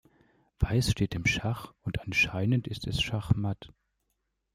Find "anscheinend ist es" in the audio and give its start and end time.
2.01-3.03